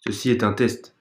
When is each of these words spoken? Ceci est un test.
Ceci 0.00 0.28
est 0.30 0.42
un 0.42 0.52
test. 0.52 0.94